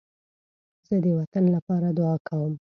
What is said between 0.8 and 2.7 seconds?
زه د وطن لپاره دعا کوم